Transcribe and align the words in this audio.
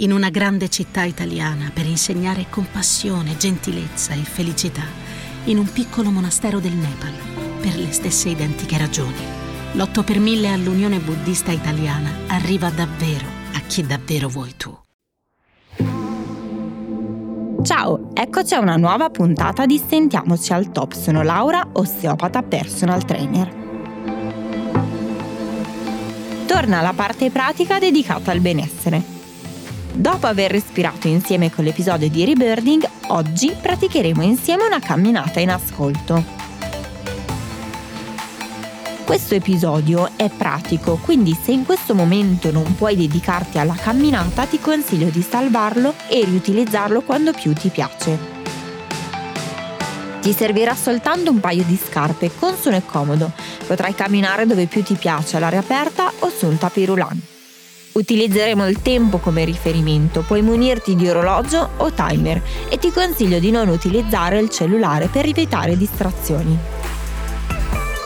in 0.00 0.12
una 0.12 0.30
grande 0.30 0.68
città 0.68 1.02
italiana 1.02 1.70
per 1.72 1.84
insegnare 1.84 2.46
compassione, 2.48 3.36
gentilezza 3.36 4.12
e 4.12 4.18
felicità, 4.18 4.84
in 5.44 5.58
un 5.58 5.70
piccolo 5.72 6.10
monastero 6.10 6.60
del 6.60 6.72
Nepal, 6.72 7.12
per 7.60 7.76
le 7.76 7.90
stesse 7.90 8.28
identiche 8.28 8.78
ragioni. 8.78 9.16
L'8 9.72 10.04
per 10.04 10.20
1000 10.20 10.52
all'Unione 10.52 10.98
Buddista 10.98 11.50
Italiana 11.50 12.10
arriva 12.28 12.70
davvero 12.70 13.26
a 13.54 13.60
chi 13.66 13.84
davvero 13.84 14.28
vuoi 14.28 14.54
tu. 14.56 14.76
Ciao, 17.64 18.10
eccoci 18.14 18.54
a 18.54 18.60
una 18.60 18.76
nuova 18.76 19.10
puntata 19.10 19.66
di 19.66 19.82
Sentiamoci 19.84 20.52
al 20.52 20.70
Top. 20.70 20.92
Sono 20.92 21.22
Laura, 21.22 21.70
osteopata 21.72 22.42
personal 22.42 23.04
trainer. 23.04 23.66
Torna 26.46 26.80
la 26.82 26.92
parte 26.94 27.30
pratica 27.30 27.80
dedicata 27.80 28.30
al 28.30 28.40
benessere. 28.40 29.17
Dopo 29.98 30.28
aver 30.28 30.52
respirato 30.52 31.08
insieme 31.08 31.50
con 31.50 31.64
l'episodio 31.64 32.08
di 32.08 32.24
Rebirding, 32.24 32.88
oggi 33.08 33.52
praticheremo 33.60 34.22
insieme 34.22 34.64
una 34.64 34.78
camminata 34.78 35.40
in 35.40 35.50
ascolto. 35.50 36.22
Questo 39.04 39.34
episodio 39.34 40.10
è 40.14 40.30
pratico, 40.30 41.00
quindi 41.02 41.36
se 41.42 41.50
in 41.50 41.64
questo 41.64 41.96
momento 41.96 42.52
non 42.52 42.76
puoi 42.76 42.94
dedicarti 42.94 43.58
alla 43.58 43.74
camminata 43.74 44.46
ti 44.46 44.60
consiglio 44.60 45.08
di 45.08 45.20
salvarlo 45.20 45.92
e 46.08 46.24
riutilizzarlo 46.24 47.00
quando 47.00 47.32
più 47.32 47.52
ti 47.52 47.68
piace. 47.68 48.18
Ti 50.20 50.32
servirà 50.32 50.76
soltanto 50.76 51.32
un 51.32 51.40
paio 51.40 51.64
di 51.64 51.76
scarpe, 51.76 52.30
consono 52.38 52.76
e 52.76 52.86
comodo. 52.86 53.32
Potrai 53.66 53.96
camminare 53.96 54.46
dove 54.46 54.66
più 54.66 54.84
ti 54.84 54.94
piace, 54.94 55.38
all'aria 55.38 55.58
aperta 55.58 56.12
o 56.20 56.30
sul 56.30 56.56
tapirulan. 56.56 57.37
Utilizzeremo 57.92 58.68
il 58.68 58.80
tempo 58.80 59.18
come 59.18 59.44
riferimento, 59.44 60.22
puoi 60.22 60.42
munirti 60.42 60.94
di 60.94 61.08
orologio 61.08 61.70
o 61.78 61.92
timer 61.92 62.40
e 62.68 62.78
ti 62.78 62.92
consiglio 62.92 63.38
di 63.38 63.50
non 63.50 63.68
utilizzare 63.68 64.38
il 64.38 64.50
cellulare 64.50 65.08
per 65.08 65.26
evitare 65.26 65.76
distrazioni. 65.76 66.56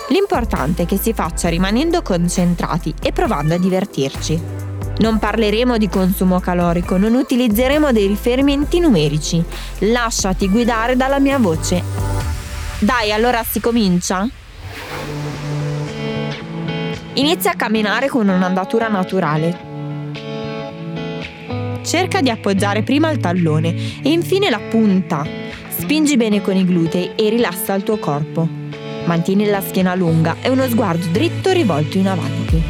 L'importante 0.09 0.83
è 0.83 0.87
che 0.87 0.99
si 0.99 1.13
faccia 1.13 1.49
rimanendo 1.49 2.03
concentrati 2.03 2.95
e 3.03 3.13
provando 3.13 3.55
a 3.55 3.59
divertirci. 3.59 4.41
Non 4.99 5.19
parleremo 5.19 5.79
di 5.79 5.89
consumo 5.89 6.39
calorico, 6.39 6.97
non 6.97 7.15
utilizzeremo 7.15 7.93
dei 7.93 8.07
riferimenti 8.07 8.79
numerici. 8.79 9.43
Lasciati 9.79 10.49
guidare 10.49 10.97
dalla 10.97 11.19
mia 11.19 11.39
voce. 11.39 11.83
Dai, 12.79 13.13
allora 13.13 13.43
si 13.43 13.59
comincia? 13.59 14.29
Inizia 17.15 17.53
a 17.53 17.57
camminare 17.57 18.09
con 18.09 18.29
un'andatura 18.29 18.89
naturale, 18.89 19.72
Cerca 21.93 22.23
di 22.23 22.31
appoggiare 22.31 22.83
prima 22.83 23.11
il 23.11 23.19
tallone 23.19 24.01
e 24.03 24.09
infine 24.09 24.49
la 24.49 24.61
punta. 24.61 25.27
Spingi 25.69 26.17
bene 26.17 26.41
con 26.41 26.57
i 26.57 26.65
glutei 26.65 27.11
e 27.15 27.29
rilassa 27.29 27.75
il 27.75 27.83
tuo 27.83 27.99
corpo. 27.99 28.49
Mantieni 29.05 29.45
la 29.45 29.61
schiena 29.61 29.95
lunga 29.95 30.37
e 30.41 30.49
uno 30.49 30.67
sguardo 30.69 31.05
dritto 31.13 31.51
rivolto 31.51 31.99
in 31.99 32.09
avanti. 32.09 32.63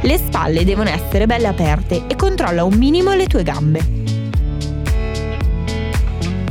Le 0.00 0.16
spalle 0.16 0.64
devono 0.64 0.88
essere 0.88 1.26
belle 1.26 1.48
aperte 1.48 2.04
e 2.06 2.16
controlla 2.16 2.64
un 2.64 2.78
minimo 2.78 3.12
le 3.12 3.26
tue 3.26 3.42
gambe. 3.42 3.80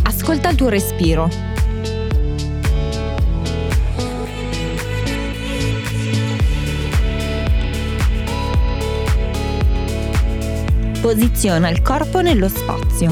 Ascolta 0.03 0.47
il 0.49 0.55
tuo 0.55 0.69
respiro 0.69 1.48
Posiziona 11.09 11.69
il 11.69 11.81
corpo 11.81 12.21
nello 12.21 12.47
spazio. 12.47 13.11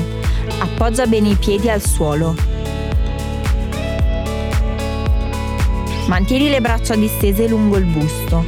Appoggia 0.59 1.07
bene 1.07 1.29
i 1.29 1.33
piedi 1.35 1.67
al 1.67 1.81
suolo. 1.81 2.35
Mantieni 6.07 6.47
le 6.47 6.61
braccia 6.61 6.95
distese 6.95 7.47
lungo 7.47 7.75
il 7.77 7.85
busto. 7.85 8.45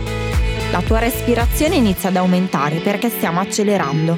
La 0.72 0.84
tua 0.84 1.00
respirazione 1.00 1.78
inizia 1.78 2.10
ad 2.10 2.18
aumentare 2.18 2.76
perché 2.76 3.10
stiamo 3.10 3.40
accelerando. 3.40 4.16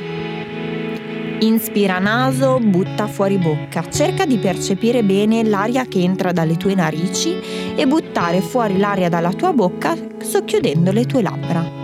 Inspira 1.40 1.98
naso, 2.00 2.59
butta 2.59 3.08
fuori 3.08 3.38
bocca. 3.38 3.90
Cerca 3.90 4.25
di 4.25 4.38
percepire 4.38 5.02
bene 5.02 5.46
l'aria 5.46 5.86
che 5.86 6.00
entra 6.02 6.34
dalle 6.34 6.58
tue 6.58 6.75
narici 6.75 7.40
e 7.74 7.88
buttare 7.88 8.42
fuori 8.42 8.78
l'aria 8.78 9.08
dalla 9.08 9.31
tua 9.31 9.53
bocca 9.53 9.96
socchiudendo 10.22 10.92
le 10.92 11.06
tue 11.06 11.22
labbra 11.22 11.81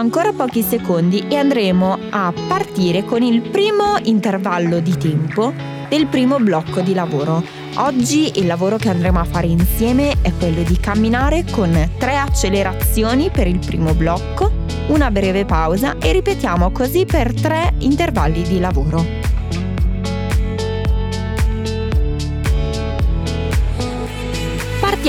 ancora 0.00 0.32
pochi 0.32 0.62
secondi 0.62 1.26
e 1.28 1.36
andremo 1.36 1.98
a 2.08 2.32
partire 2.48 3.04
con 3.04 3.22
il 3.22 3.42
primo 3.42 3.98
intervallo 4.04 4.80
di 4.80 4.96
tempo 4.96 5.52
del 5.90 6.06
primo 6.06 6.38
blocco 6.38 6.80
di 6.80 6.94
lavoro. 6.94 7.44
Oggi 7.76 8.38
il 8.38 8.46
lavoro 8.46 8.78
che 8.78 8.88
andremo 8.88 9.20
a 9.20 9.24
fare 9.24 9.48
insieme 9.48 10.16
è 10.22 10.32
quello 10.32 10.62
di 10.62 10.78
camminare 10.78 11.44
con 11.50 11.70
tre 11.98 12.16
accelerazioni 12.16 13.28
per 13.28 13.46
il 13.46 13.58
primo 13.58 13.92
blocco, 13.92 14.50
una 14.88 15.10
breve 15.10 15.44
pausa 15.44 15.98
e 15.98 16.12
ripetiamo 16.12 16.70
così 16.70 17.04
per 17.04 17.34
tre 17.34 17.74
intervalli 17.80 18.40
di 18.42 18.58
lavoro. 18.58 19.04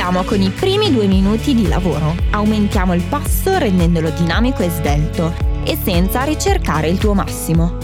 Partiamo 0.02 0.28
con 0.28 0.42
i 0.42 0.50
primi 0.50 0.92
due 0.92 1.06
minuti 1.06 1.54
di 1.54 1.68
lavoro. 1.68 2.16
Aumentiamo 2.32 2.96
il 2.96 3.04
passo 3.04 3.56
rendendolo 3.60 4.10
dinamico 4.10 4.64
e 4.64 4.70
svelto 4.72 5.32
e 5.64 5.78
senza 5.80 6.24
ricercare 6.24 6.88
il 6.88 6.98
tuo 6.98 7.14
massimo. 7.14 7.78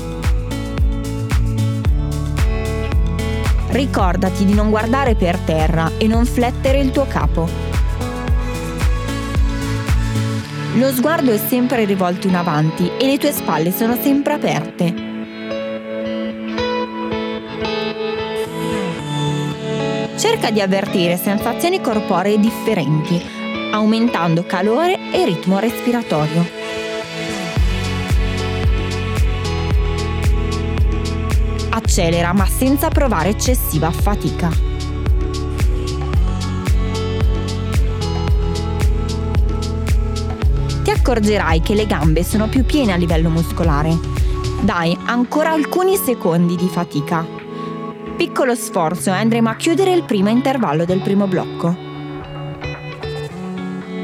Ricordati 3.68 4.46
di 4.46 4.56
non 4.56 4.72
guardare 4.72 5.14
per 5.14 5.38
terra 5.38 5.92
e 6.00 6.08
non 6.08 6.26
flettere 6.26 6.80
il 6.80 6.90
tuo 6.90 7.06
capo. 7.06 7.48
Lo 10.74 10.92
sguardo 10.92 11.32
è 11.32 11.38
sempre 11.38 11.86
rivolto 11.86 12.26
in 12.26 12.36
avanti 12.36 12.90
e 12.98 13.06
le 13.06 13.20
tue 13.20 13.32
spalle 13.32 13.72
sono 13.72 13.96
sempre 13.96 14.34
aperte. 14.34 15.07
Cerca 20.48 20.52
di 20.52 20.62
avvertire 20.62 21.18
sensazioni 21.18 21.82
corporee 21.82 22.40
differenti, 22.40 23.22
aumentando 23.72 24.44
calore 24.46 25.12
e 25.12 25.26
ritmo 25.26 25.60
respiratorio. 25.60 26.46
Accelera 31.70 32.34
ma 32.34 32.46
senza 32.46 32.88
provare 32.90 33.30
eccessiva 33.30 33.92
fatica. 33.92 34.50
Ti 40.84 40.90
accorgerai 40.90 41.62
che 41.62 41.74
le 41.74 41.86
gambe 41.86 42.24
sono 42.24 42.48
più 42.48 42.66
piene 42.66 42.94
a 42.94 42.98
livello 42.98 43.30
muscolare. 43.30 43.98
Dai 44.62 44.98
ancora 45.06 45.52
alcuni 45.52 45.96
secondi 45.98 46.56
di 46.56 46.68
fatica 46.68 47.46
piccolo 48.18 48.56
sforzo 48.56 49.12
e 49.12 49.14
andremo 49.14 49.48
a 49.48 49.56
chiudere 49.56 49.94
il 49.94 50.04
primo 50.04 50.30
intervallo 50.30 50.86
del 50.86 51.02
primo 51.02 51.28
blocco. 51.28 51.86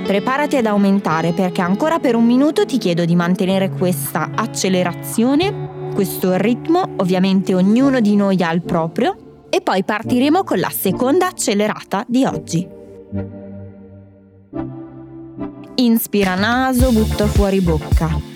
Preparati 0.05 0.55
ad 0.55 0.67
aumentare 0.67 1.31
perché 1.31 1.61
ancora 1.61 1.97
per 1.97 2.15
un 2.15 2.23
minuto 2.23 2.63
ti 2.65 2.77
chiedo 2.77 3.05
di 3.05 3.15
mantenere 3.15 3.71
questa 3.71 4.29
accelerazione, 4.35 5.89
questo 5.95 6.37
ritmo, 6.37 6.93
ovviamente 6.97 7.55
ognuno 7.55 7.99
di 8.01 8.15
noi 8.15 8.41
ha 8.43 8.51
il 8.51 8.61
proprio, 8.61 9.47
e 9.49 9.61
poi 9.61 9.83
partiremo 9.83 10.43
con 10.43 10.59
la 10.59 10.69
seconda 10.69 11.27
accelerata 11.27 12.05
di 12.07 12.23
oggi. 12.23 12.67
Inspira 15.75 16.35
naso, 16.35 16.91
butta 16.91 17.25
fuori 17.25 17.61
bocca. 17.61 18.32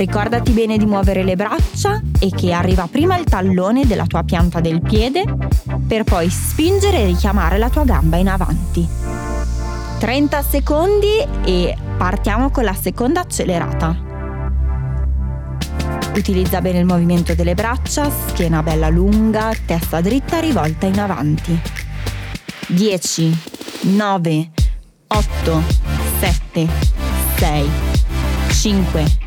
Ricordati 0.00 0.52
bene 0.52 0.78
di 0.78 0.86
muovere 0.86 1.22
le 1.22 1.36
braccia 1.36 2.00
e 2.18 2.30
che 2.30 2.54
arriva 2.54 2.88
prima 2.90 3.18
il 3.18 3.24
tallone 3.24 3.84
della 3.84 4.06
tua 4.06 4.22
pianta 4.22 4.58
del 4.58 4.80
piede 4.80 5.24
per 5.86 6.04
poi 6.04 6.30
spingere 6.30 7.00
e 7.00 7.04
richiamare 7.04 7.58
la 7.58 7.68
tua 7.68 7.84
gamba 7.84 8.16
in 8.16 8.28
avanti. 8.28 8.88
30 9.98 10.42
secondi 10.42 11.22
e 11.44 11.76
partiamo 11.98 12.48
con 12.48 12.64
la 12.64 12.72
seconda 12.72 13.20
accelerata. 13.20 13.94
Utilizza 16.16 16.62
bene 16.62 16.78
il 16.78 16.86
movimento 16.86 17.34
delle 17.34 17.52
braccia, 17.52 18.10
schiena 18.10 18.62
bella 18.62 18.88
lunga, 18.88 19.52
testa 19.66 20.00
dritta 20.00 20.40
rivolta 20.40 20.86
in 20.86 20.98
avanti. 20.98 21.60
10, 22.68 23.38
9, 23.82 24.50
8, 25.08 25.62
7, 26.20 26.68
6, 27.36 27.70
5, 28.48 29.19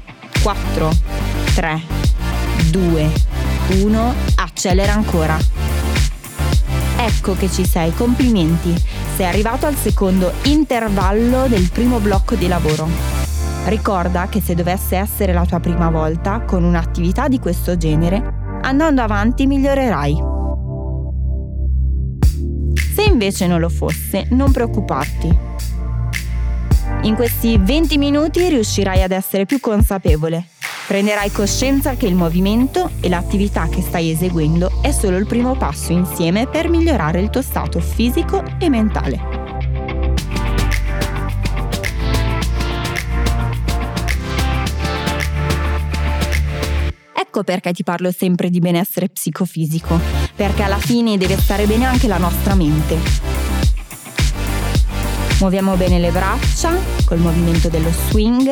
4, 0.43 0.89
3, 1.55 1.81
2, 2.69 3.11
1, 3.81 4.13
accelera 4.35 4.91
ancora. 4.91 5.37
Ecco 6.97 7.33
che 7.35 7.49
ci 7.49 7.65
sei, 7.65 7.93
complimenti. 7.93 8.75
Sei 9.15 9.25
arrivato 9.25 9.67
al 9.67 9.75
secondo 9.75 10.33
intervallo 10.43 11.47
del 11.47 11.69
primo 11.71 11.99
blocco 11.99 12.35
di 12.35 12.49
lavoro. 12.49 12.89
Ricorda 13.67 14.27
che 14.27 14.41
se 14.41 14.53
dovesse 14.53 14.97
essere 14.97 15.31
la 15.31 15.45
tua 15.45 15.61
prima 15.61 15.89
volta 15.89 16.41
con 16.41 16.65
un'attività 16.65 17.29
di 17.29 17.39
questo 17.39 17.77
genere, 17.77 18.59
andando 18.63 19.01
avanti 19.01 19.47
migliorerai. 19.47 20.21
Se 22.93 23.01
invece 23.01 23.47
non 23.47 23.61
lo 23.61 23.69
fosse, 23.69 24.27
non 24.31 24.51
preoccuparti. 24.51 25.37
In 27.03 27.15
questi 27.15 27.57
20 27.57 27.97
minuti 27.97 28.47
riuscirai 28.49 29.01
ad 29.01 29.11
essere 29.11 29.45
più 29.45 29.59
consapevole 29.59 30.47
Prenderai 30.85 31.31
coscienza 31.31 31.95
che 31.95 32.07
il 32.07 32.13
movimento 32.13 32.91
e 32.99 33.07
l'attività 33.07 33.67
che 33.69 33.81
stai 33.81 34.11
eseguendo 34.11 34.81
è 34.81 34.91
solo 34.91 35.15
il 35.15 35.25
primo 35.25 35.55
passo 35.55 35.93
insieme 35.93 36.45
per 36.47 36.69
migliorare 36.69 37.21
il 37.21 37.29
tuo 37.29 37.41
stato 37.41 37.79
fisico 37.79 38.43
e 38.59 38.67
mentale. 38.67 39.41
Ecco 47.15 47.43
perché 47.43 47.71
ti 47.71 47.83
parlo 47.83 48.11
sempre 48.11 48.49
di 48.49 48.59
benessere 48.59 49.07
psicofisico, 49.07 49.99
perché 50.35 50.63
alla 50.63 50.77
fine 50.77 51.17
deve 51.17 51.37
stare 51.37 51.65
bene 51.65 51.85
anche 51.85 52.07
la 52.07 52.17
nostra 52.17 52.55
mente. 52.55 53.42
Muoviamo 55.43 55.75
bene 55.75 55.99
le 55.99 56.09
braccia 56.09 56.73
col 57.03 57.17
movimento 57.17 57.67
dello 57.67 57.91
swing. 58.07 58.49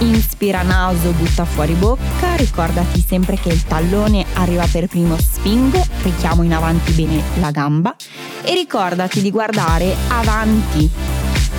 Inspira 0.00 0.62
naso, 0.62 1.12
butta 1.12 1.44
fuori 1.44 1.74
bocca, 1.74 2.34
ricordati 2.34 3.00
sempre 3.06 3.36
che 3.36 3.50
il 3.50 3.62
tallone 3.62 4.26
arriva 4.32 4.66
per 4.66 4.88
primo 4.88 5.16
spingo, 5.16 5.80
richiamo 6.02 6.42
in 6.42 6.52
avanti 6.52 6.90
bene 6.90 7.22
la 7.38 7.52
gamba. 7.52 7.94
E 8.42 8.54
ricordati 8.54 9.22
di 9.22 9.30
guardare 9.30 9.94
avanti, 10.08 10.90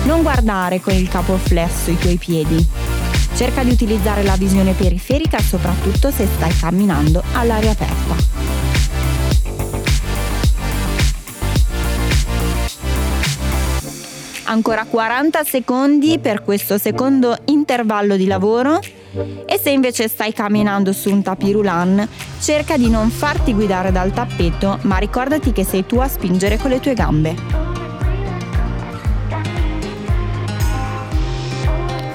non 0.02 0.20
guardare 0.20 0.82
con 0.82 0.92
il 0.92 1.08
capo 1.08 1.38
flesso 1.38 1.90
i 1.90 1.98
tuoi 1.98 2.16
piedi. 2.16 2.68
Cerca 3.34 3.64
di 3.64 3.70
utilizzare 3.70 4.22
la 4.22 4.36
visione 4.36 4.74
periferica 4.74 5.38
soprattutto 5.38 6.10
se 6.10 6.28
stai 6.36 6.54
camminando 6.58 7.22
all'aria 7.32 7.70
aperta. 7.70 8.39
Ancora 14.50 14.84
40 14.84 15.44
secondi 15.44 16.18
per 16.18 16.42
questo 16.42 16.76
secondo 16.76 17.36
intervallo 17.46 18.16
di 18.16 18.26
lavoro 18.26 18.80
e 19.46 19.58
se 19.58 19.70
invece 19.70 20.08
stai 20.08 20.32
camminando 20.32 20.92
su 20.92 21.10
un 21.10 21.22
tapirulan, 21.22 22.06
cerca 22.40 22.76
di 22.76 22.90
non 22.90 23.10
farti 23.10 23.54
guidare 23.54 23.92
dal 23.92 24.12
tappeto, 24.12 24.78
ma 24.82 24.98
ricordati 24.98 25.52
che 25.52 25.64
sei 25.64 25.86
tu 25.86 25.98
a 25.98 26.08
spingere 26.08 26.58
con 26.58 26.70
le 26.70 26.80
tue 26.80 26.94
gambe. 26.94 27.34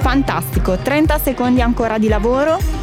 Fantastico, 0.00 0.76
30 0.76 1.18
secondi 1.18 1.60
ancora 1.60 1.98
di 1.98 2.08
lavoro 2.08 2.75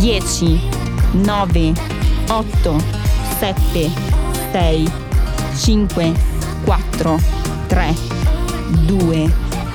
10, 0.00 0.58
9, 1.12 1.72
8, 2.30 2.82
7, 3.38 3.90
6, 4.50 4.92
5, 5.58 6.12
4, 6.64 7.20
3, 7.66 7.94
2, 8.86 9.34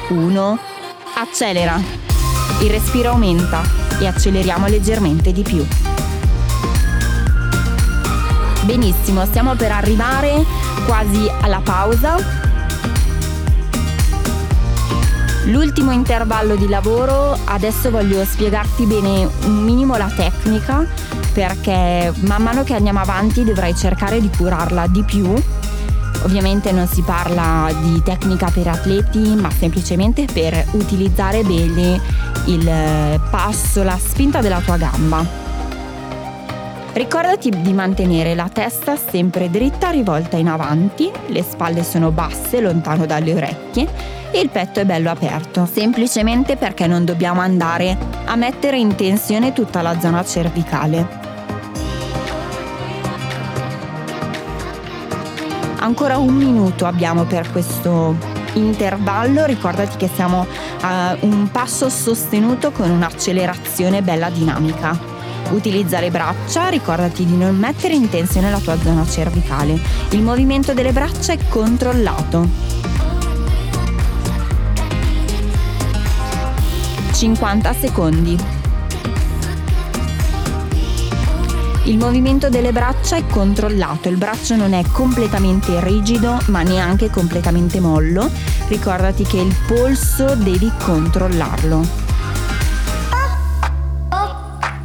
1. 0.09 0.59
Accelera. 1.17 1.79
Il 2.59 2.71
respiro 2.71 3.11
aumenta 3.11 3.61
e 3.99 4.07
acceleriamo 4.07 4.65
leggermente 4.65 5.31
di 5.31 5.43
più. 5.43 5.63
Benissimo, 8.63 9.25
stiamo 9.25 9.53
per 9.53 9.73
arrivare 9.73 10.43
quasi 10.87 11.29
alla 11.41 11.61
pausa 11.63 12.44
L'ultimo 15.45 15.91
intervallo 15.91 16.55
di 16.55 16.67
lavoro, 16.67 17.37
adesso 17.45 17.91
voglio 17.91 18.25
spiegarti 18.25 18.85
bene 18.85 19.29
un 19.45 19.63
minimo 19.63 19.95
la 19.95 20.09
tecnica 20.09 20.85
perché 21.33 22.11
man 22.21 22.41
mano 22.41 22.63
che 22.63 22.73
andiamo 22.73 22.99
avanti 22.99 23.43
dovrai 23.43 23.75
cercare 23.75 24.19
di 24.19 24.29
curarla 24.35 24.87
di 24.87 25.03
più. 25.03 25.31
Ovviamente 26.23 26.71
non 26.71 26.87
si 26.87 27.03
parla 27.03 27.69
di 27.79 28.01
tecnica 28.01 28.49
per 28.49 28.67
atleti, 28.67 29.35
ma 29.35 29.51
semplicemente 29.51 30.25
per 30.25 30.65
utilizzare 30.71 31.43
bene 31.43 32.01
il 32.45 33.19
passo, 33.29 33.83
la 33.83 33.99
spinta 34.03 34.41
della 34.41 34.61
tua 34.61 34.77
gamba. 34.77 35.23
Ricordati 36.95 37.49
di 37.49 37.73
mantenere 37.73 38.35
la 38.35 38.47
testa 38.47 38.95
sempre 38.95 39.49
dritta 39.49 39.89
rivolta 39.89 40.37
in 40.37 40.47
avanti, 40.47 41.11
le 41.27 41.43
spalle 41.43 41.83
sono 41.83 42.09
basse, 42.09 42.61
lontano 42.61 43.05
dalle 43.05 43.33
orecchie 43.33 43.85
e 44.31 44.39
il 44.39 44.47
petto 44.47 44.79
è 44.79 44.85
bello 44.85 45.09
aperto, 45.09 45.67
semplicemente 45.69 46.55
perché 46.55 46.87
non 46.87 47.03
dobbiamo 47.03 47.41
andare 47.41 47.97
a 48.23 48.37
mettere 48.37 48.77
in 48.77 48.95
tensione 48.95 49.51
tutta 49.51 49.81
la 49.81 49.99
zona 49.99 50.23
cervicale. 50.23 51.05
Ancora 55.79 56.17
un 56.17 56.33
minuto 56.33 56.85
abbiamo 56.85 57.25
per 57.25 57.51
questo 57.51 58.15
intervallo, 58.53 59.43
ricordati 59.43 59.97
che 59.97 60.07
siamo 60.07 60.47
a 60.79 61.17
un 61.19 61.49
passo 61.51 61.89
sostenuto 61.89 62.71
con 62.71 62.89
un'accelerazione 62.89 64.01
bella 64.01 64.29
dinamica. 64.29 65.14
Utilizza 65.51 65.99
le 65.99 66.09
braccia, 66.09 66.69
ricordati 66.69 67.25
di 67.25 67.37
non 67.37 67.55
mettere 67.55 67.93
in 67.93 68.09
tensione 68.09 68.49
la 68.49 68.59
tua 68.59 68.77
zona 68.81 69.05
cervicale. 69.05 69.79
Il 70.09 70.21
movimento 70.21 70.73
delle 70.73 70.91
braccia 70.91 71.33
è 71.33 71.37
controllato. 71.47 72.47
50 77.13 77.73
secondi. 77.73 78.37
Il 81.83 81.97
movimento 81.97 82.49
delle 82.49 82.71
braccia 82.71 83.15
è 83.15 83.27
controllato, 83.27 84.09
il 84.09 84.17
braccio 84.17 84.55
non 84.55 84.73
è 84.73 84.83
completamente 84.91 85.79
rigido 85.83 86.41
ma 86.47 86.63
neanche 86.63 87.11
completamente 87.11 87.79
mollo. 87.79 88.29
Ricordati 88.67 89.23
che 89.23 89.37
il 89.37 89.55
polso 89.67 90.35
devi 90.35 90.71
controllarlo. 90.83 92.04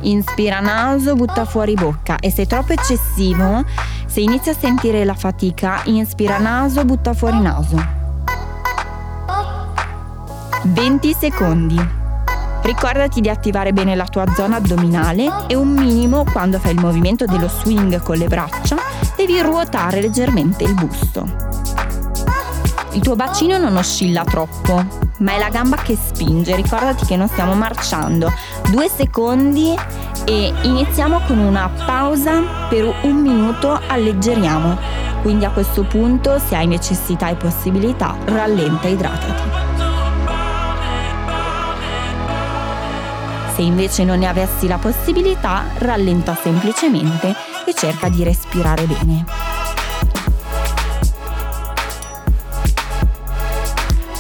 Inspira 0.02 0.60
naso, 0.60 1.14
butta 1.14 1.44
fuori 1.44 1.74
bocca 1.74 2.16
e 2.18 2.30
se 2.30 2.42
è 2.42 2.46
troppo 2.46 2.72
eccessivo, 2.72 3.64
se 4.06 4.20
inizi 4.20 4.48
a 4.48 4.54
sentire 4.54 5.04
la 5.04 5.14
fatica, 5.14 5.82
inspira 5.84 6.38
naso, 6.38 6.84
butta 6.84 7.12
fuori 7.12 7.38
naso. 7.38 7.98
20 10.62 11.16
secondi. 11.18 11.98
Ricordati 12.62 13.20
di 13.20 13.28
attivare 13.28 13.72
bene 13.72 13.94
la 13.94 14.06
tua 14.06 14.26
zona 14.34 14.56
addominale 14.56 15.46
e 15.46 15.54
un 15.54 15.68
minimo 15.68 16.24
quando 16.24 16.58
fai 16.58 16.72
il 16.72 16.80
movimento 16.80 17.24
dello 17.24 17.48
swing 17.48 18.02
con 18.02 18.16
le 18.16 18.26
braccia, 18.26 18.76
devi 19.16 19.40
ruotare 19.40 20.00
leggermente 20.00 20.64
il 20.64 20.74
busto. 20.74 21.26
Il 22.92 23.00
tuo 23.00 23.16
bacino 23.16 23.58
non 23.58 23.76
oscilla 23.76 24.24
troppo, 24.24 25.09
ma 25.20 25.32
è 25.32 25.38
la 25.38 25.48
gamba 25.48 25.76
che 25.76 25.96
spinge. 25.96 26.54
Ricordati 26.56 27.06
che 27.06 27.16
non 27.16 27.28
stiamo 27.28 27.54
marciando. 27.54 28.32
Due 28.70 28.88
secondi 28.88 29.74
e 30.24 30.52
iniziamo 30.62 31.20
con 31.26 31.38
una 31.38 31.70
pausa 31.86 32.66
per 32.68 32.92
un 33.02 33.16
minuto, 33.16 33.80
alleggeriamo. 33.86 34.78
Quindi 35.22 35.44
a 35.44 35.50
questo 35.50 35.84
punto, 35.84 36.38
se 36.38 36.56
hai 36.56 36.66
necessità 36.66 37.28
e 37.28 37.34
possibilità, 37.34 38.16
rallenta 38.24 38.88
e 38.88 38.90
idratati. 38.92 39.42
Se 43.54 43.62
invece 43.62 44.04
non 44.04 44.20
ne 44.20 44.26
avessi 44.26 44.66
la 44.66 44.78
possibilità, 44.78 45.64
rallenta 45.78 46.34
semplicemente 46.40 47.34
e 47.66 47.74
cerca 47.74 48.08
di 48.08 48.24
respirare 48.24 48.84
bene. 48.84 49.49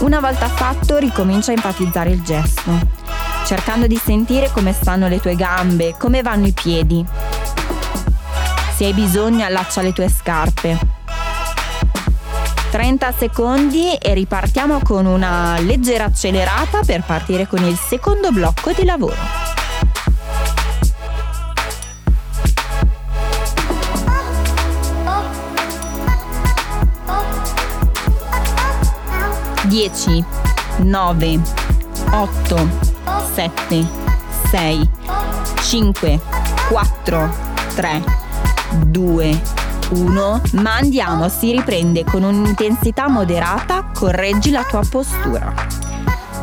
Una 0.00 0.18
volta 0.18 0.48
fatto, 0.48 0.96
ricomincia 0.96 1.50
a 1.50 1.54
enfatizzare 1.54 2.08
il 2.08 2.22
gesto, 2.22 2.70
cercando 3.44 3.86
di 3.86 4.00
sentire 4.02 4.50
come 4.50 4.72
stanno 4.72 5.08
le 5.08 5.20
tue 5.20 5.36
gambe, 5.36 5.94
come 5.98 6.22
vanno 6.22 6.46
i 6.46 6.52
piedi. 6.52 7.04
Se 8.74 8.86
hai 8.86 8.94
bisogno, 8.94 9.44
allaccia 9.44 9.82
le 9.82 9.92
tue 9.92 10.08
scarpe. 10.08 10.78
30 12.70 13.12
secondi 13.12 13.94
e 13.96 14.14
ripartiamo 14.14 14.80
con 14.82 15.04
una 15.04 15.58
leggera 15.58 16.04
accelerata 16.04 16.80
per 16.86 17.02
partire 17.02 17.46
con 17.46 17.62
il 17.62 17.76
secondo 17.76 18.30
blocco 18.30 18.72
di 18.72 18.84
lavoro. 18.86 19.39
10, 29.70 30.24
9, 30.78 31.40
8, 32.10 32.68
7, 33.34 33.86
6, 34.50 34.90
5, 35.62 36.20
4, 36.68 37.34
3, 37.76 38.04
2, 38.86 39.40
1. 39.90 40.40
Ma 40.54 40.74
andiamo, 40.74 41.28
si 41.28 41.52
riprende 41.52 42.02
con 42.02 42.24
un'intensità 42.24 43.08
moderata, 43.08 43.92
correggi 43.94 44.50
la 44.50 44.64
tua 44.64 44.82
postura. 44.90 45.54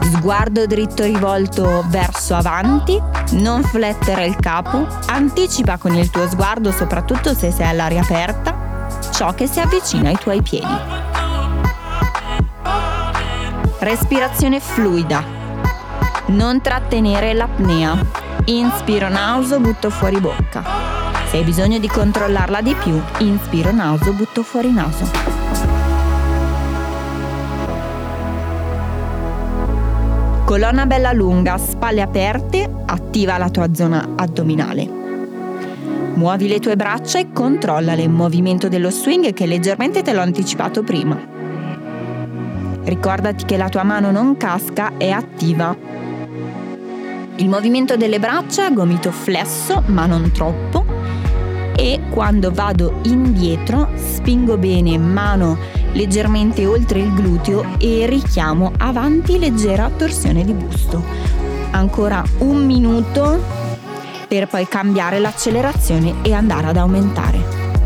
Sguardo 0.04 0.66
dritto 0.66 1.04
rivolto 1.04 1.84
verso 1.90 2.34
avanti, 2.34 2.98
non 3.32 3.62
flettere 3.62 4.26
il 4.26 4.38
capo, 4.38 4.88
anticipa 5.08 5.76
con 5.76 5.94
il 5.96 6.10
tuo 6.10 6.30
sguardo, 6.30 6.72
soprattutto 6.72 7.34
se 7.34 7.52
sei 7.52 7.68
all'aria 7.68 8.04
aperta, 8.04 8.88
ciò 9.12 9.34
che 9.34 9.48
si 9.48 9.60
avvicina 9.60 10.08
ai 10.08 10.18
tuoi 10.18 10.42
piedi. 10.42 10.97
Respirazione 13.88 14.60
fluida. 14.60 15.24
Non 16.26 16.60
trattenere 16.60 17.32
l'apnea. 17.32 17.98
Inspiro 18.44 19.08
naso, 19.08 19.62
butto 19.62 19.90
fuori 19.90 20.20
bocca. 20.20 20.62
Se 21.30 21.38
hai 21.38 21.44
bisogno 21.46 21.80
di 21.80 21.88
controllarla 21.88 22.60
di 22.60 22.76
più, 22.76 23.02
inspiro 23.20 23.72
naso, 23.72 24.12
butto 24.12 24.44
fuori 24.44 24.74
naso. 24.74 25.10
Colonna 30.44 30.86
bella 30.86 31.14
lunga, 31.14 31.58
spalle 31.58 32.02
aperte, 32.02 32.70
attiva 32.88 33.38
la 33.38 33.50
tua 33.50 33.74
zona 33.74 34.16
addominale. 34.18 34.86
Muovi 36.16 36.50
le 36.50 36.60
tue 36.60 36.76
braccia 36.76 37.20
e 37.20 37.32
controlla 37.32 37.94
il 37.94 38.10
movimento 38.10 38.68
dello 38.68 38.90
swing 38.90 39.32
che 39.32 39.46
leggermente 39.46 40.02
te 40.02 40.12
l'ho 40.12 40.20
anticipato 40.20 40.84
prima. 40.84 41.36
Ricordati 42.88 43.44
che 43.44 43.58
la 43.58 43.68
tua 43.68 43.84
mano 43.84 44.12
non 44.12 44.38
casca, 44.38 44.94
è 44.96 45.10
attiva. 45.10 45.76
Il 47.36 47.50
movimento 47.50 47.98
delle 47.98 48.18
braccia, 48.18 48.70
gomito 48.70 49.12
flesso 49.12 49.84
ma 49.88 50.06
non 50.06 50.32
troppo. 50.32 50.86
E 51.76 52.00
quando 52.10 52.50
vado 52.50 53.02
indietro, 53.04 53.90
spingo 53.94 54.58
bene 54.58 54.98
mano 54.98 55.58
leggermente 55.92 56.66
oltre 56.66 57.00
il 57.00 57.14
gluteo 57.14 57.76
e 57.78 58.06
richiamo 58.08 58.72
avanti 58.78 59.38
leggera 59.38 59.90
torsione 59.90 60.46
di 60.46 60.54
busto. 60.54 61.04
Ancora 61.72 62.24
un 62.38 62.66
minuto 62.66 63.44
per 64.30 64.48
poi 64.48 64.66
cambiare 64.66 65.20
l'accelerazione 65.20 66.16
e 66.22 66.32
andare 66.32 66.68
ad 66.68 66.78
aumentare. 66.78 67.77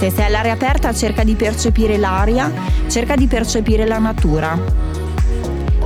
Se 0.00 0.08
sei 0.10 0.24
all'aria 0.24 0.54
aperta 0.54 0.94
cerca 0.94 1.24
di 1.24 1.34
percepire 1.34 1.98
l'aria, 1.98 2.50
cerca 2.88 3.16
di 3.16 3.26
percepire 3.26 3.84
la 3.84 3.98
natura. 3.98 4.58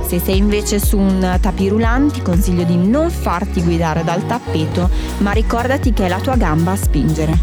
Se 0.07 0.19
sei 0.19 0.37
invece 0.37 0.79
su 0.79 0.97
un 0.97 1.37
tapirulante 1.41 2.13
ti 2.13 2.21
consiglio 2.21 2.63
di 2.63 2.77
non 2.77 3.09
farti 3.09 3.61
guidare 3.61 4.05
dal 4.05 4.25
tappeto, 4.25 4.89
ma 5.17 5.33
ricordati 5.33 5.91
che 5.91 6.05
è 6.05 6.07
la 6.07 6.21
tua 6.21 6.37
gamba 6.37 6.71
a 6.71 6.75
spingere. 6.77 7.37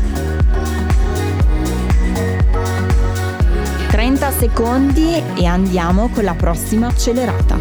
30 3.91 4.31
secondi 4.31 5.23
e 5.35 5.45
andiamo 5.45 6.09
con 6.09 6.25
la 6.25 6.33
prossima 6.33 6.87
accelerata. 6.87 7.59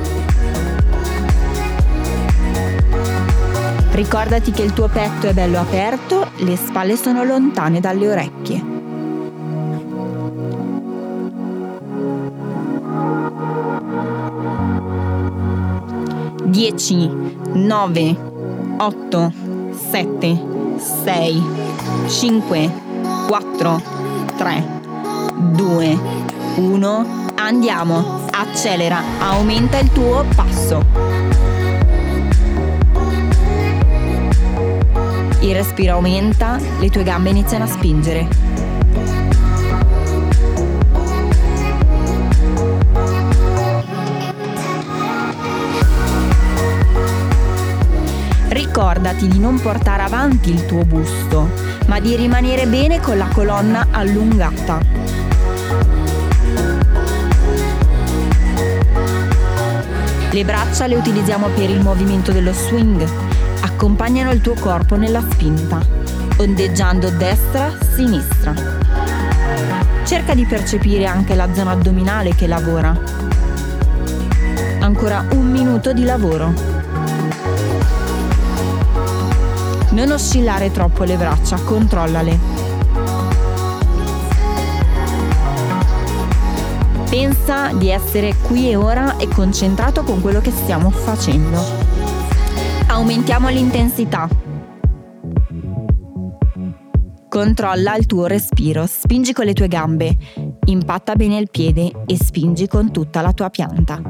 Ricordati 3.92 4.52
che 4.52 4.62
il 4.62 4.72
tuo 4.72 4.88
petto 4.88 5.28
è 5.28 5.34
bello 5.34 5.60
aperto, 5.60 6.32
le 6.38 6.56
spalle 6.56 6.96
sono 6.96 7.26
lontane 7.26 7.82
dalle 7.82 8.08
orecchie. 8.08 8.71
Dieci, 16.52 17.10
nove, 17.54 18.14
otto, 18.78 19.32
sette, 19.90 20.38
sei, 21.02 21.42
cinque, 22.10 22.70
quattro, 23.26 23.82
tre, 24.36 24.62
2, 25.34 26.00
1, 26.58 27.06
andiamo, 27.36 28.26
accelera, 28.32 29.02
aumenta 29.20 29.80
il 29.80 29.94
tuo 29.94 30.26
passo. 30.36 30.84
Il 35.40 35.54
respiro 35.54 35.94
aumenta, 35.94 36.60
le 36.82 36.90
tue 36.90 37.04
gambe 37.04 37.30
iniziano 37.30 37.64
a 37.64 37.68
spingere. 37.68 38.51
Ricordati 49.02 49.30
di 49.30 49.40
non 49.40 49.60
portare 49.60 50.04
avanti 50.04 50.52
il 50.52 50.68
tuo 50.68 50.86
busto, 50.86 51.50
ma 51.88 52.00
di 52.00 52.16
rimanere 52.16 52.68
bene 52.68 53.00
con 53.00 53.18
la 53.18 53.26
colonna 53.34 53.88
allungata. 53.90 54.78
Le 60.30 60.46
braccia 60.46 60.86
le 60.86 60.94
utilizziamo 60.94 61.48
per 61.48 61.72
il 61.72 61.82
movimento 61.82 62.32
dello 62.32 62.54
swing. 62.54 63.04
Accompagnano 63.62 64.30
il 64.34 64.42
tuo 64.42 64.54
corpo 64.54 64.96
nella 64.98 65.22
spinta, 65.28 65.80
ondeggiando 66.38 67.10
destra-sinistra. 67.10 68.54
Cerca 70.06 70.36
di 70.36 70.46
percepire 70.46 71.08
anche 71.08 71.34
la 71.34 71.52
zona 71.52 71.72
addominale 71.72 72.36
che 72.36 72.46
lavora. 72.46 72.96
Ancora 74.80 75.26
un 75.32 75.50
minuto 75.50 75.92
di 75.92 76.04
lavoro. 76.04 76.81
Non 79.92 80.10
oscillare 80.12 80.72
troppo 80.72 81.04
le 81.04 81.18
braccia, 81.18 81.58
controllale. 81.58 82.40
Pensa 87.10 87.74
di 87.74 87.90
essere 87.90 88.36
qui 88.42 88.70
e 88.70 88.78
ora 88.78 89.18
e 89.18 89.28
concentrato 89.28 90.04
con 90.04 90.22
quello 90.22 90.40
che 90.40 90.52
stiamo 90.52 90.90
facendo. 90.92 91.60
Aumentiamo 92.88 93.50
l'intensità. 93.50 94.30
Controlla 97.28 97.96
il 97.96 98.06
tuo 98.06 98.28
respiro, 98.28 98.86
spingi 98.86 99.34
con 99.34 99.44
le 99.44 99.54
tue 99.54 99.68
gambe, 99.68 100.16
impatta 100.66 101.16
bene 101.16 101.38
il 101.38 101.50
piede 101.52 101.92
e 102.06 102.16
spingi 102.16 102.68
con 102.68 102.92
tutta 102.92 103.20
la 103.22 103.34
tua 103.34 103.50
pianta. 103.50 104.02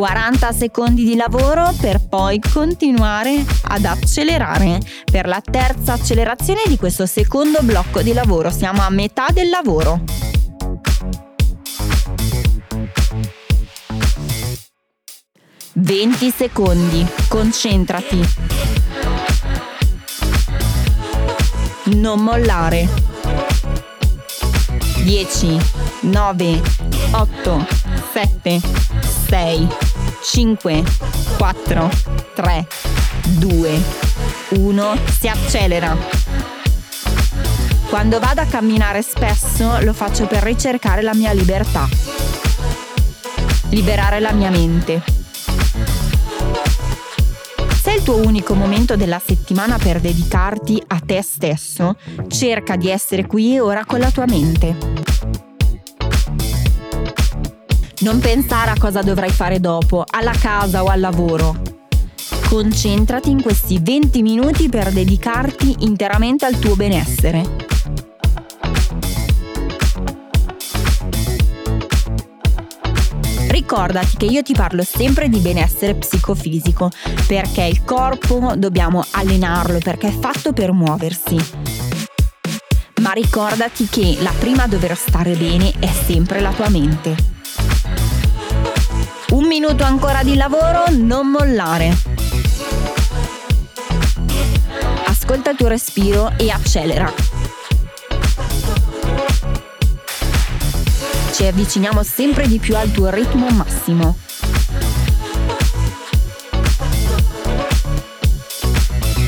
40 0.00 0.52
secondi 0.52 1.04
di 1.04 1.14
lavoro 1.14 1.74
per 1.78 2.00
poi 2.08 2.40
continuare 2.40 3.44
ad 3.64 3.84
accelerare. 3.84 4.80
Per 5.04 5.26
la 5.26 5.42
terza 5.42 5.92
accelerazione 5.92 6.62
di 6.68 6.78
questo 6.78 7.04
secondo 7.04 7.58
blocco 7.60 8.00
di 8.00 8.14
lavoro 8.14 8.50
siamo 8.50 8.80
a 8.80 8.88
metà 8.88 9.26
del 9.30 9.50
lavoro. 9.50 10.00
Venti 15.74 16.32
secondi, 16.34 17.06
concentrati. 17.28 18.26
Non 21.96 22.20
mollare. 22.22 22.88
10, 25.04 25.58
9, 26.00 26.62
8, 27.10 27.66
7, 28.12 28.60
6, 29.28 29.68
5, 30.22 30.84
4, 31.38 31.90
3, 32.34 32.66
2, 33.38 33.82
1, 34.50 34.96
si 35.18 35.28
accelera. 35.28 35.96
Quando 37.88 38.20
vado 38.20 38.42
a 38.42 38.44
camminare 38.44 39.02
spesso 39.02 39.78
lo 39.80 39.92
faccio 39.92 40.26
per 40.26 40.42
ricercare 40.42 41.02
la 41.02 41.14
mia 41.14 41.32
libertà, 41.32 41.88
liberare 43.70 44.20
la 44.20 44.32
mia 44.32 44.50
mente. 44.50 45.02
Se 47.82 47.92
è 47.92 47.94
il 47.96 48.02
tuo 48.02 48.16
unico 48.16 48.54
momento 48.54 48.96
della 48.96 49.20
settimana 49.24 49.78
per 49.78 50.00
dedicarti 50.00 50.82
a 50.88 51.00
te 51.00 51.22
stesso, 51.22 51.96
cerca 52.28 52.76
di 52.76 52.90
essere 52.90 53.26
qui 53.26 53.54
e 53.54 53.60
ora 53.60 53.86
con 53.86 53.98
la 53.98 54.10
tua 54.10 54.26
mente. 54.26 55.09
Non 58.00 58.18
pensare 58.18 58.70
a 58.70 58.78
cosa 58.78 59.02
dovrai 59.02 59.28
fare 59.28 59.60
dopo, 59.60 60.04
alla 60.08 60.32
casa 60.32 60.82
o 60.82 60.86
al 60.86 61.00
lavoro. 61.00 61.60
Concentrati 62.48 63.28
in 63.28 63.42
questi 63.42 63.78
20 63.78 64.22
minuti 64.22 64.70
per 64.70 64.90
dedicarti 64.90 65.76
interamente 65.80 66.46
al 66.46 66.58
tuo 66.58 66.76
benessere. 66.76 67.68
Ricordati 73.48 74.16
che 74.16 74.24
io 74.24 74.42
ti 74.42 74.54
parlo 74.54 74.82
sempre 74.82 75.28
di 75.28 75.38
benessere 75.40 75.94
psicofisico, 75.94 76.90
perché 77.26 77.64
il 77.64 77.84
corpo 77.84 78.54
dobbiamo 78.56 79.04
allenarlo, 79.10 79.78
perché 79.78 80.08
è 80.08 80.18
fatto 80.18 80.54
per 80.54 80.72
muoversi 80.72 81.36
ma 83.00 83.12
ricordati 83.12 83.86
che 83.88 84.18
la 84.20 84.32
prima 84.38 84.64
a 84.64 84.68
dover 84.68 84.94
stare 84.94 85.34
bene 85.34 85.72
è 85.78 85.88
sempre 85.88 86.40
la 86.40 86.52
tua 86.52 86.68
mente. 86.68 87.29
Un 89.30 89.46
minuto 89.46 89.84
ancora 89.84 90.24
di 90.24 90.34
lavoro, 90.34 90.86
non 90.90 91.28
mollare. 91.28 91.96
Ascolta 95.06 95.50
il 95.50 95.56
tuo 95.56 95.68
respiro 95.68 96.32
e 96.36 96.50
accelera. 96.50 97.12
Ci 101.32 101.46
avviciniamo 101.46 102.02
sempre 102.02 102.48
di 102.48 102.58
più 102.58 102.76
al 102.76 102.90
tuo 102.90 103.08
ritmo 103.10 103.48
massimo. 103.50 104.16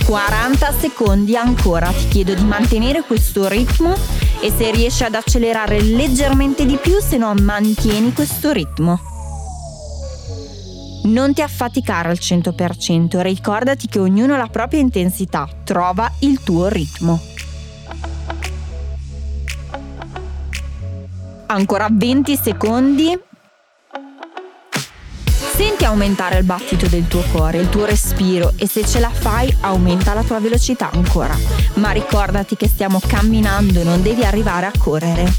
40 0.05 0.73
secondi 0.81 1.37
ancora, 1.37 1.89
ti 1.91 2.09
chiedo 2.09 2.35
di 2.35 2.45
mantenere 2.45 3.03
questo 3.03 3.47
ritmo 3.47 3.95
e 4.41 4.53
se 4.55 4.73
riesci 4.73 5.05
ad 5.05 5.15
accelerare 5.15 5.81
leggermente 5.81 6.67
di 6.67 6.77
più, 6.77 7.01
se 7.01 7.17
no 7.17 7.33
mantieni 7.35 8.13
questo 8.13 8.51
ritmo. 8.51 9.12
Non 11.05 11.35
ti 11.35 11.43
affaticare 11.43 12.11
al 12.11 12.19
100%, 12.21 13.21
ricordati 13.23 13.89
che 13.89 13.99
ognuno 13.99 14.35
ha 14.35 14.37
la 14.37 14.47
propria 14.47 14.81
intensità, 14.81 15.49
trova 15.65 16.11
il 16.21 16.41
tuo 16.43 16.69
ritmo. 16.69 17.21
Ancora 21.47 21.89
20 21.91 22.37
secondi 22.37 23.19
Senti 25.55 25.85
aumentare 25.85 26.39
il 26.39 26.45
battito 26.45 26.87
del 26.87 27.07
tuo 27.09 27.23
cuore, 27.31 27.59
il 27.59 27.69
tuo 27.69 27.85
respiro 27.85 28.55
e 28.57 28.67
se 28.67 28.87
ce 28.87 29.01
la 29.01 29.11
fai 29.11 29.55
aumenta 29.61 30.15
la 30.15 30.23
tua 30.23 30.41
velocità 30.41 30.91
ancora. 30.91 31.37
Ma 31.75 31.91
ricordati 31.91 32.57
che 32.57 32.69
stiamo 32.69 33.01
camminando, 33.07 33.83
non 33.83 34.03
devi 34.03 34.25
arrivare 34.25 34.67
a 34.67 34.73
correre. 34.79 35.31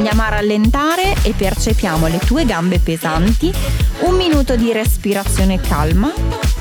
Andiamo 0.00 0.22
a 0.22 0.30
rallentare 0.30 1.14
e 1.24 1.34
percepiamo 1.34 2.06
le 2.06 2.16
tue 2.20 2.46
gambe 2.46 2.78
pesanti, 2.78 3.52
un 4.04 4.16
minuto 4.16 4.56
di 4.56 4.72
respirazione 4.72 5.60
calma 5.60 6.10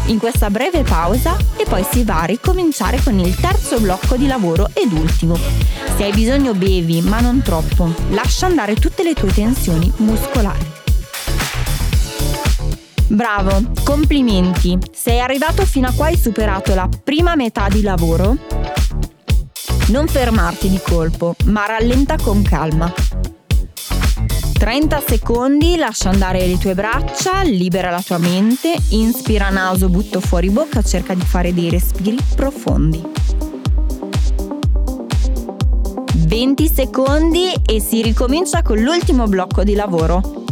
in 0.07 0.19
questa 0.19 0.49
breve 0.49 0.83
pausa 0.83 1.37
e 1.55 1.63
poi 1.63 1.85
si 1.89 2.03
va 2.03 2.23
a 2.23 2.25
ricominciare 2.25 2.99
con 3.01 3.17
il 3.17 3.33
terzo 3.35 3.79
blocco 3.79 4.17
di 4.17 4.27
lavoro 4.27 4.67
ed 4.73 4.91
ultimo. 4.91 5.37
Se 5.95 6.03
hai 6.03 6.11
bisogno 6.11 6.53
bevi, 6.53 6.99
ma 6.99 7.21
non 7.21 7.41
troppo. 7.41 7.95
Lascia 8.09 8.45
andare 8.45 8.75
tutte 8.75 9.03
le 9.03 9.13
tue 9.13 9.31
tensioni 9.31 9.89
muscolari. 9.99 10.71
Bravo, 13.07 13.71
complimenti. 13.85 14.77
Sei 14.91 15.21
arrivato 15.21 15.65
fino 15.65 15.87
a 15.87 15.93
qua 15.93 16.07
hai 16.07 16.17
superato 16.17 16.75
la 16.75 16.89
prima 17.01 17.37
metà 17.37 17.69
di 17.69 17.83
lavoro. 17.83 18.35
Non 19.87 20.07
fermarti 20.07 20.69
di 20.69 20.79
colpo, 20.83 21.35
ma 21.45 21.65
rallenta 21.65 22.17
con 22.21 22.43
calma. 22.43 22.93
30 24.59 25.01
secondi, 25.07 25.77
lascia 25.77 26.09
andare 26.09 26.45
le 26.45 26.57
tue 26.57 26.75
braccia, 26.75 27.43
libera 27.43 27.89
la 27.89 28.01
tua 28.01 28.17
mente, 28.17 28.75
inspira 28.89 29.49
naso, 29.49 29.87
butto 29.87 30.19
fuori 30.19 30.49
bocca, 30.49 30.81
cerca 30.81 31.13
di 31.13 31.21
fare 31.21 31.53
dei 31.53 31.69
respiri 31.69 32.17
profondi. 32.35 33.01
20 36.13 36.67
secondi 36.67 37.53
e 37.65 37.79
si 37.79 38.01
ricomincia 38.01 38.61
con 38.61 38.79
l'ultimo 38.79 39.27
blocco 39.27 39.63
di 39.63 39.75
lavoro. 39.75 40.43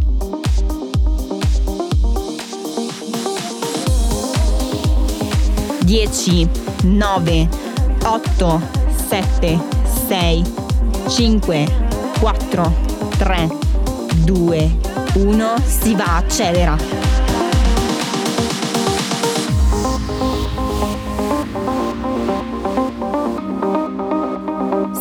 Dieci, 5.82 6.48
nove, 6.84 7.50
otto, 8.06 8.62
sette, 9.10 9.60
sei, 10.08 10.42
cinque, 11.10 11.68
quattro, 12.20 12.74
tre. 13.18 13.67
2, 14.24 14.78
1, 15.16 15.56
si 15.66 15.96
va, 15.96 16.18
accelera. 16.18 16.78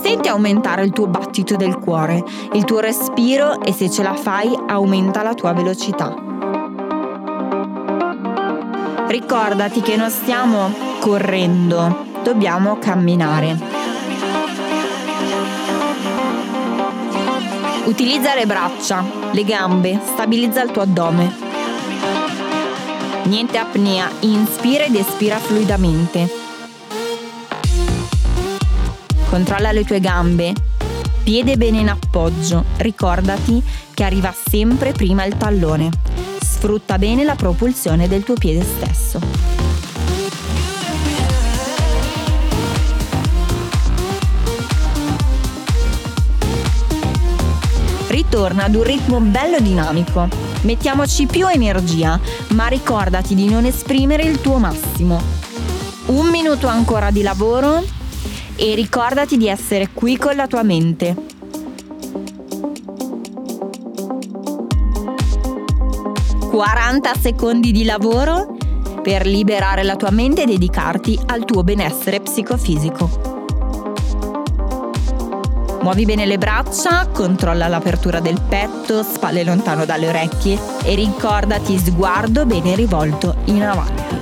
Senti 0.03 0.29
aumentare 0.29 0.85
il 0.85 0.93
tuo 0.93 1.07
battito 1.07 1.57
del 1.57 1.79
cuore, 1.79 2.23
il 2.53 2.65
tuo 2.65 2.81
respiro 2.81 3.61
e 3.63 3.73
se 3.73 3.91
ce 3.91 4.03
la 4.03 4.15
fai 4.15 4.57
aumenta 4.69 5.23
la 5.23 5.35
tua 5.35 5.53
velocità. 5.53 6.15
Ricordati 9.09 9.81
che 9.81 9.97
non 9.97 10.11
stiamo 10.11 10.73
correndo, 11.01 12.05
dobbiamo 12.23 12.79
camminare. 12.79 13.76
Utilizza 17.87 18.35
le 18.35 18.47
braccia, 18.47 19.05
le 19.31 19.45
gambe, 19.45 20.01
stabilizza 20.03 20.61
il 20.61 20.73
tuo 20.73 20.83
addome. 20.83 21.33
Niente 23.27 23.59
apnea, 23.59 24.11
inspira 24.21 24.85
ed 24.85 24.97
espira 24.97 25.39
fluidamente. 25.39 26.29
Controlla 29.31 29.71
le 29.71 29.85
tue 29.85 30.01
gambe, 30.01 30.53
piede 31.23 31.57
bene 31.57 31.79
in 31.79 31.89
appoggio, 31.89 32.65
ricordati 32.79 33.63
che 33.95 34.03
arriva 34.03 34.35
sempre 34.35 34.91
prima 34.91 35.25
il 35.25 35.37
tallone. 35.37 35.89
Sfrutta 36.41 36.99
bene 36.99 37.23
la 37.23 37.37
propulsione 37.37 38.09
del 38.09 38.25
tuo 38.25 38.35
piede 38.35 38.65
stesso. 38.65 39.66
Ritorna 48.17 48.65
ad 48.65 48.75
un 48.75 48.83
ritmo 48.83 49.21
bello 49.21 49.61
dinamico. 49.61 50.27
Mettiamoci 50.63 51.27
più 51.27 51.47
energia, 51.49 52.19
ma 52.53 52.67
ricordati 52.67 53.35
di 53.35 53.47
non 53.47 53.67
esprimere 53.67 54.23
il 54.23 54.41
tuo 54.41 54.57
massimo. 54.57 55.21
Un 56.07 56.29
minuto 56.29 56.67
ancora 56.67 57.11
di 57.11 57.21
lavoro 57.21 57.85
e 58.57 58.75
ricordati 58.75 59.37
di 59.37 59.49
essere 59.49 59.91
qui 59.93 60.17
con 60.17 60.35
la 60.35 60.47
tua 60.47 60.63
mente. 60.63 61.15
«40 66.51 67.21
secondi 67.21 67.71
di 67.71 67.85
lavoro 67.85 68.57
per 69.03 69.27
liberare 69.27 69.83
la 69.83 69.95
tua 69.95 70.11
mente 70.11 70.45
e 70.45 70.47
dedicarti 70.47 71.19
al 71.27 71.45
tuo 71.45 71.63
benessere 71.63 72.21
psicofisico. 72.21 73.36
Muovi 75.87 76.05
bene 76.05 76.27
le 76.27 76.37
braccia, 76.37 77.07
controlla 77.13 77.69
l'apertura 77.69 78.19
del 78.19 78.41
petto, 78.41 79.05
spalle 79.05 79.45
lontano 79.45 79.85
dalle 79.85 80.09
orecchie 80.09 80.59
e 80.83 80.97
ricordati 80.97 81.79
sguardo 81.79 82.45
bene 82.45 82.75
rivolto 82.75 83.37
in 83.45 83.63
avanti. 83.63 84.19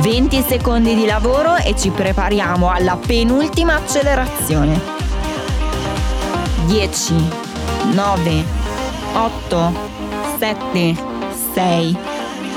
20 0.00 0.42
secondi 0.48 0.96
di 0.96 1.06
lavoro 1.06 1.54
e 1.54 1.76
ci 1.76 1.90
prepariamo 1.90 2.72
alla 2.72 2.96
penultima 2.96 3.76
accelerazione. 3.76 4.80
10, 6.66 7.14
9, 7.92 8.44
8, 9.12 9.72
7, 10.40 10.96
6, 11.52 11.96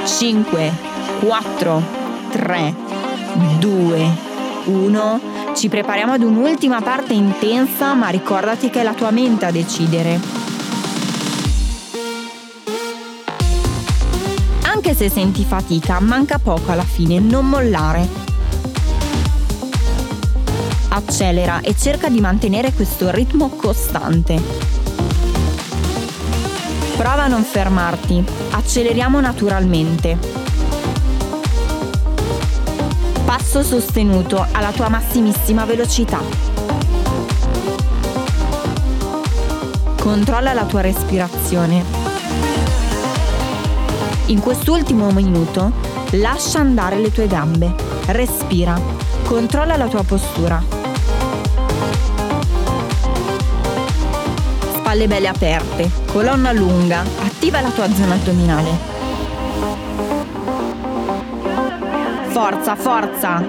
5, 0.07 0.71
4, 1.19 1.83
3, 2.31 2.75
2, 3.59 4.11
1 4.65 5.35
ci 5.57 5.69
prepariamo 5.69 6.13
ad 6.13 6.21
un'ultima 6.21 6.81
parte 6.81 7.13
intensa, 7.13 7.95
ma 7.95 8.09
ricordati 8.09 8.69
che 8.69 8.81
è 8.81 8.83
la 8.83 8.93
tua 8.93 9.09
mente 9.09 9.45
a 9.45 9.51
decidere. 9.51 10.19
Anche 14.61 14.93
se 14.93 15.09
senti 15.09 15.43
fatica, 15.43 15.99
manca 15.99 16.37
poco 16.37 16.71
alla 16.71 16.83
fine, 16.83 17.19
non 17.19 17.49
mollare. 17.49 18.07
Accelera 20.89 21.61
e 21.61 21.75
cerca 21.75 22.07
di 22.09 22.21
mantenere 22.21 22.71
questo 22.73 23.09
ritmo 23.09 23.49
costante. 23.49 24.39
Prova 26.97 27.23
a 27.23 27.27
non 27.27 27.41
fermarti, 27.41 28.23
acceleriamo 28.51 29.19
naturalmente. 29.19 30.46
Passo 33.27 33.61
sostenuto 33.61 34.47
alla 34.53 34.71
tua 34.71 34.87
massimissima 34.87 35.65
velocità. 35.65 36.21
Controlla 39.99 40.53
la 40.53 40.63
tua 40.63 40.79
respirazione. 40.79 41.83
In 44.27 44.39
quest'ultimo 44.39 45.11
minuto 45.11 45.73
lascia 46.11 46.59
andare 46.59 46.99
le 46.99 47.11
tue 47.11 47.27
gambe, 47.27 47.75
respira, 48.05 48.79
controlla 49.25 49.75
la 49.75 49.87
tua 49.87 50.03
postura. 50.03 50.63
Spalle 54.73 55.07
belle 55.07 55.27
aperte, 55.27 55.91
colonna 56.13 56.53
lunga, 56.53 57.01
attiva 57.01 57.59
la 57.59 57.71
tua 57.71 57.93
zona 57.93 58.13
addominale. 58.13 58.96
Forza, 62.39 62.75
forza! 62.75 63.43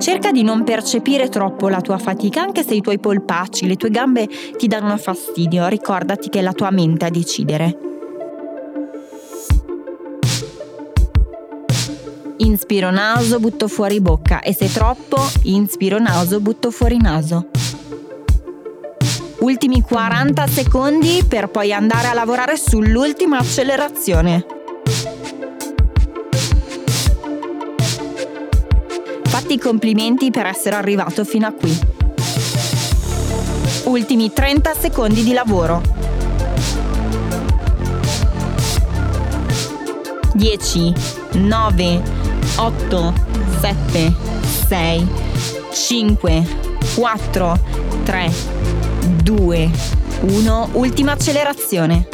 Cerca 0.00 0.32
di 0.32 0.42
non 0.42 0.64
percepire 0.64 1.28
troppo 1.28 1.68
la 1.68 1.80
tua 1.80 1.98
fatica, 1.98 2.42
anche 2.42 2.64
se 2.64 2.74
i 2.74 2.80
tuoi 2.80 2.98
polpacci, 2.98 3.68
le 3.68 3.76
tue 3.76 3.90
gambe 3.90 4.28
ti 4.56 4.66
danno 4.66 4.96
fastidio. 4.96 5.68
Ricordati 5.68 6.28
che 6.28 6.40
è 6.40 6.42
la 6.42 6.52
tua 6.52 6.72
mente 6.72 7.04
a 7.04 7.10
decidere. 7.10 7.78
Inspiro 12.38 12.90
naso, 12.90 13.38
butto 13.38 13.68
fuori 13.68 14.00
bocca 14.00 14.40
e 14.40 14.52
se 14.52 14.68
troppo, 14.72 15.18
inspiro 15.44 16.00
naso, 16.00 16.40
butto 16.40 16.72
fuori 16.72 16.96
naso. 16.96 17.50
Ultimi 19.46 19.80
40 19.80 20.44
secondi 20.48 21.22
per 21.22 21.46
poi 21.50 21.72
andare 21.72 22.08
a 22.08 22.14
lavorare 22.14 22.56
sull'ultima 22.56 23.38
accelerazione. 23.38 24.44
Fatti 29.22 29.54
i 29.54 29.58
complimenti 29.58 30.32
per 30.32 30.46
essere 30.46 30.74
arrivato 30.74 31.24
fino 31.24 31.46
a 31.46 31.52
qui. 31.52 31.78
Ultimi 33.84 34.32
30 34.32 34.74
secondi 34.74 35.22
di 35.22 35.32
lavoro. 35.32 35.80
10, 40.34 40.92
9, 41.34 42.02
8, 42.56 43.14
7, 43.60 44.14
6, 44.66 45.08
5, 45.72 46.46
4, 46.96 47.58
3, 48.02 48.85
2, 49.06 49.70
1. 50.20 50.68
Ultima 50.72 51.12
accelerazione. 51.12 52.08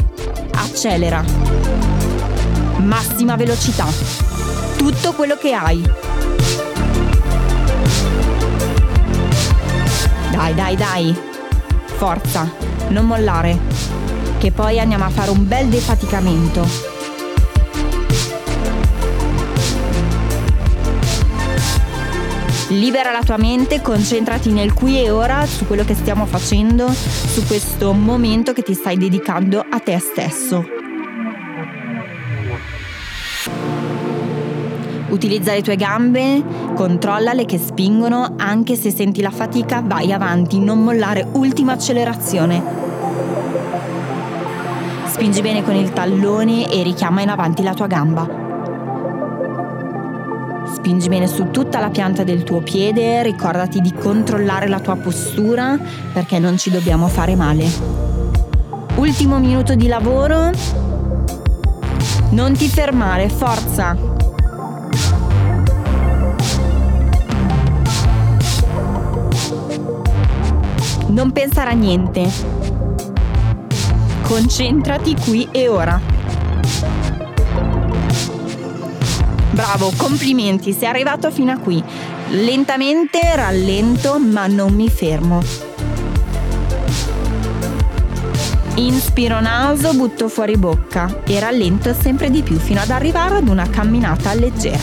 Accelera. 0.53 1.23
Massima 2.77 3.35
velocità. 3.35 3.87
Tutto 4.77 5.13
quello 5.13 5.35
che 5.35 5.53
hai. 5.53 5.81
Dai, 10.31 10.53
dai, 10.53 10.75
dai. 10.75 11.17
Forza, 11.97 12.51
non 12.89 13.05
mollare. 13.05 13.57
Che 14.37 14.51
poi 14.51 14.79
andiamo 14.79 15.05
a 15.05 15.09
fare 15.09 15.31
un 15.31 15.47
bel 15.47 15.67
defaticamento. 15.69 16.92
Libera 22.73 23.11
la 23.11 23.21
tua 23.21 23.37
mente, 23.37 23.81
concentrati 23.81 24.51
nel 24.51 24.73
qui 24.73 24.99
e 24.99 25.11
ora 25.11 25.45
su 25.45 25.67
quello 25.67 25.83
che 25.83 25.93
stiamo 25.93 26.25
facendo, 26.25 26.91
su 26.91 27.45
questo 27.45 27.93
momento 27.93 28.51
che 28.51 28.63
ti 28.63 28.73
stai 28.73 28.97
dedicando 28.97 29.63
a 29.69 29.79
te 29.79 29.99
stesso. 29.99 30.65
Utilizza 35.09 35.53
le 35.53 35.61
tue 35.61 35.75
gambe, 35.75 36.43
controllale 36.73 37.45
che 37.45 37.59
spingono, 37.59 38.33
anche 38.39 38.75
se 38.75 38.89
senti 38.89 39.21
la 39.21 39.29
fatica, 39.29 39.83
vai 39.85 40.11
avanti, 40.11 40.57
non 40.57 40.83
mollare, 40.83 41.27
ultima 41.33 41.73
accelerazione. 41.73 42.63
Spingi 45.05 45.41
bene 45.41 45.63
con 45.63 45.75
il 45.75 45.93
tallone 45.93 46.71
e 46.71 46.81
richiama 46.81 47.21
in 47.21 47.29
avanti 47.29 47.61
la 47.61 47.75
tua 47.75 47.85
gamba. 47.85 48.42
Spingi 50.71 51.07
bene 51.09 51.27
su 51.27 51.49
tutta 51.51 51.79
la 51.79 51.89
pianta 51.89 52.23
del 52.23 52.43
tuo 52.43 52.61
piede, 52.61 53.23
ricordati 53.23 53.81
di 53.81 53.93
controllare 53.93 54.67
la 54.67 54.79
tua 54.79 54.95
postura 54.95 55.77
perché 56.11 56.39
non 56.39 56.57
ci 56.57 56.69
dobbiamo 56.69 57.07
fare 57.07 57.35
male. 57.35 57.65
Ultimo 58.95 59.39
minuto 59.39 59.75
di 59.75 59.87
lavoro. 59.87 60.51
Non 62.31 62.53
ti 62.53 62.67
fermare, 62.67 63.29
forza! 63.29 63.95
Non 71.07 71.31
pensare 71.31 71.69
a 71.69 71.73
niente. 71.73 72.27
Concentrati 74.23 75.15
qui 75.15 75.47
e 75.51 75.67
ora. 75.67 76.22
Bravo, 79.53 79.93
complimenti, 79.95 80.73
sei 80.73 80.87
arrivato 80.87 81.29
fino 81.29 81.51
a 81.51 81.59
qui. 81.59 81.81
Lentamente 82.29 83.19
rallento, 83.35 84.17
ma 84.17 84.47
non 84.47 84.73
mi 84.73 84.89
fermo. 84.89 85.43
Inspiro 88.75 89.39
naso, 89.39 89.93
butto 89.93 90.27
fuori 90.27 90.57
bocca 90.57 91.21
e 91.23 91.39
rallento 91.39 91.93
sempre 91.93 92.31
di 92.31 92.41
più 92.41 92.57
fino 92.57 92.81
ad 92.81 92.89
arrivare 92.89 93.37
ad 93.37 93.47
una 93.47 93.69
camminata 93.69 94.33
leggera. 94.33 94.81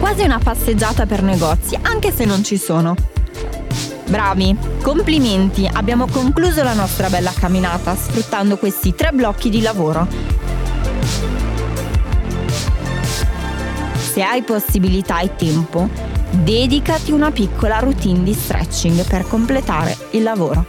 Quasi 0.00 0.22
una 0.22 0.40
passeggiata 0.42 1.06
per 1.06 1.22
negozi, 1.22 1.78
anche 1.80 2.10
se 2.10 2.24
non 2.24 2.42
ci 2.42 2.56
sono. 2.56 3.15
Bravi, 4.08 4.56
complimenti, 4.82 5.68
abbiamo 5.70 6.06
concluso 6.06 6.62
la 6.62 6.74
nostra 6.74 7.08
bella 7.08 7.32
camminata 7.32 7.96
sfruttando 7.96 8.56
questi 8.56 8.94
tre 8.94 9.10
blocchi 9.10 9.50
di 9.50 9.60
lavoro. 9.60 10.06
Se 14.12 14.22
hai 14.22 14.42
possibilità 14.42 15.18
e 15.20 15.34
tempo, 15.34 15.88
dedicati 16.30 17.10
una 17.10 17.32
piccola 17.32 17.80
routine 17.80 18.22
di 18.22 18.32
stretching 18.32 19.04
per 19.06 19.26
completare 19.26 19.96
il 20.12 20.22
lavoro. 20.22 20.66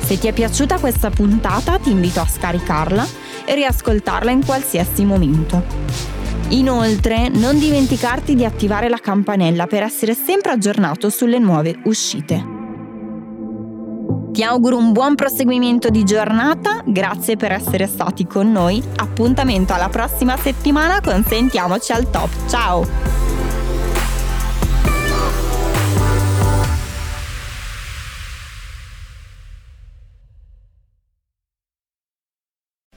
Se 0.00 0.18
ti 0.18 0.28
è 0.28 0.32
piaciuta 0.32 0.78
questa 0.78 1.10
puntata 1.10 1.78
ti 1.78 1.90
invito 1.90 2.20
a 2.20 2.26
scaricarla 2.26 3.06
e 3.44 3.54
riascoltarla 3.54 4.30
in 4.30 4.42
qualsiasi 4.42 5.04
momento. 5.04 6.15
Inoltre, 6.48 7.28
non 7.28 7.58
dimenticarti 7.58 8.34
di 8.34 8.44
attivare 8.44 8.88
la 8.88 8.98
campanella 8.98 9.66
per 9.66 9.82
essere 9.82 10.14
sempre 10.14 10.52
aggiornato 10.52 11.10
sulle 11.10 11.38
nuove 11.38 11.76
uscite. 11.84 12.54
Ti 14.32 14.42
auguro 14.42 14.76
un 14.76 14.92
buon 14.92 15.14
proseguimento 15.14 15.88
di 15.88 16.04
giornata, 16.04 16.82
grazie 16.84 17.36
per 17.36 17.52
essere 17.52 17.86
stati 17.86 18.26
con 18.26 18.52
noi. 18.52 18.82
Appuntamento 18.96 19.72
alla 19.72 19.88
prossima 19.88 20.36
settimana 20.36 21.00
con 21.00 21.24
Sentiamoci 21.24 21.92
al 21.92 22.10
top. 22.10 22.28
Ciao! 22.46 23.25